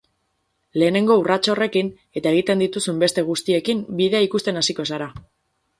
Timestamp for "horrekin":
1.55-1.91